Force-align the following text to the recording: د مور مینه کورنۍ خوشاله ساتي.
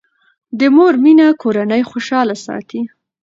د 0.59 0.61
مور 0.75 0.93
مینه 1.03 1.27
کورنۍ 1.41 1.81
خوشاله 1.89 2.35
ساتي. 2.45 2.81